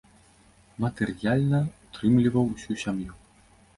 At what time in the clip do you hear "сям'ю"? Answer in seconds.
2.85-3.13